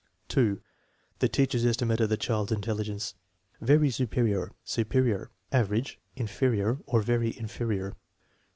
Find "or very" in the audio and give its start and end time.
6.87-7.37